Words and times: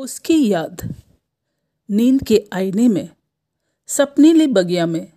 उसकी 0.00 0.48
याद 0.48 0.82
नींद 1.88 2.22
के 2.22 2.48
आईने 2.52 2.88
में, 2.88 3.08
सपनीली 3.88 4.46
बगिया 4.46 4.86
में 4.86 5.12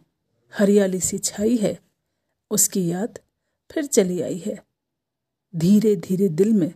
हरियाली 0.53 0.99
सी 0.99 1.17
छाई 1.17 1.55
है, 1.57 1.77
उसकी 2.51 2.85
याद 2.87 3.19
फिर 3.71 3.85
चली 3.85 4.21
आई 4.21 4.37
है 4.37 4.55
धीरे 5.55 5.95
धीरे 5.95 6.27
दिल 6.29 6.51
में 6.53 6.73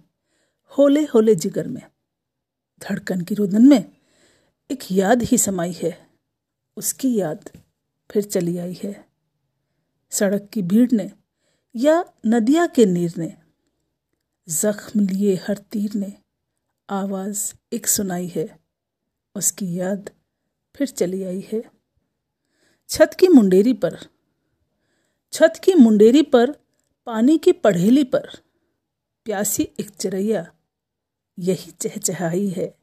होले 0.78 1.04
होले 1.04 1.36
जिगर 1.36 1.68
में, 1.68 1.82
धड़कन 2.82 3.22
की 3.22 3.36
रुदन 3.36 3.68
में 3.68 3.84
एक 4.72 4.84
याद 4.92 5.24
ही 5.24 5.38
समाई 5.38 5.72
है, 5.72 6.10
उसकी 6.78 7.14
याद 7.16 7.50
फिर 8.12 8.24
चली 8.24 8.58
आई 8.58 8.80
है। 8.84 9.06
सड़क 10.12 10.50
की 10.54 10.62
भीड़ 10.62 10.92
ने 10.92 11.12
या 11.76 12.04
नदिया 12.26 12.66
के 12.68 12.86
नीर 12.86 13.14
ने, 13.18 13.34
जख्म 14.48 15.00
लिए 15.00 15.36
हर 15.36 15.58
तीर 15.58 15.96
ने 15.96 16.14
आवाज़ 16.90 17.54
एक 17.74 17.88
सुनाई 17.88 18.28
है। 18.28 18.60
उसकी 19.36 19.76
याद 19.76 20.10
फिर 20.76 20.88
चली 20.88 21.24
आई 21.24 21.48
है। 21.52 21.72
छत 22.90 23.12
की 23.20 23.28
मुंडेरी 23.28 23.74
पर, 23.74 24.00
छत 25.32 25.54
की 25.64 25.74
मुंडेरी 25.74 26.22
पर, 26.22 26.52
पानी 27.06 27.38
की 27.38 27.52
पढ़ेली 27.52 28.04
पर, 28.04 28.30
प्यासी 29.26 29.64
एक 29.80 29.90
चिड़ैया 29.90 30.56
यही 31.40 31.72
चहचहाई 31.72 32.50
है। 32.50 32.78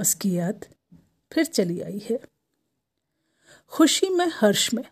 उसकी 0.00 0.36
याद 0.36 0.64
फिर 1.32 1.44
चली 1.44 1.80
आई 1.80 2.06
है। 2.10 2.20
खुशी 3.68 4.08
में 4.08 4.26
हर्ष 4.34 4.74
में, 4.74 4.84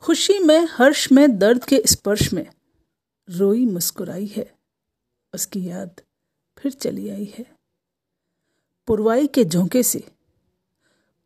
खुशी 0.00 0.38
में 0.38 0.68
हर्ष 0.70 1.12
में, 1.12 1.38
दर्द 1.38 1.64
के 1.64 1.82
स्पर्श 1.86 2.32
में 2.32 2.46
रोई 3.30 3.66
मुस्कुराई 3.66 4.26
है। 4.26 4.58
उसकी 5.34 5.68
याद 5.68 6.00
फिर 6.58 6.72
चली 6.72 7.08
आई 7.08 7.34
है। 7.38 7.46
पुरवाई 8.86 9.26
के 9.26 9.44
झोंके 9.44 9.82
से, 9.82 10.08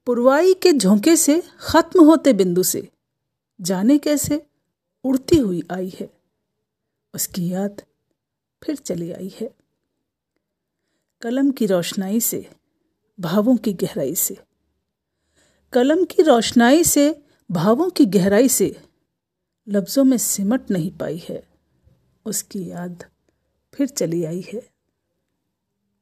पुरवाई 0.06 0.54
के 0.54 0.72
झोंके 0.72 1.16
से 1.16 1.42
खत्म 1.60 2.04
होते 2.04 2.32
बिंदु 2.32 2.62
से 2.62 2.88
जाने 3.60 3.98
कैसे 3.98 4.46
उड़ती 5.04 5.36
हुई 5.36 5.62
आई 5.72 5.92
है। 6.00 6.10
उसकी 7.14 7.48
याद 7.48 7.82
फिर 8.62 8.76
चली 8.76 9.12
आई 9.12 9.34
है। 9.40 9.54
कलम 11.22 11.50
की 11.50 11.66
रोशनाई 11.66 12.20
से, 12.20 12.50
भावों 13.20 13.56
की 13.56 13.72
गहराई 13.72 14.14
से, 14.14 14.36
कलम 15.72 16.04
की 16.04 16.22
रोशनाई 16.22 16.84
से, 16.84 17.22
भावों 17.50 17.90
की 17.90 18.06
गहराई 18.06 18.48
से 18.48 18.82
लफ्ज़ों 19.68 20.04
में 20.04 20.18
सिमट 20.18 20.70
नहीं 20.70 20.90
पाई 20.90 21.22
है। 21.28 21.48
उसकी 22.24 22.70
याद 22.70 23.04
फिर 23.74 23.88
चली 23.88 24.24
आई 24.24 24.44
है। 24.52 24.77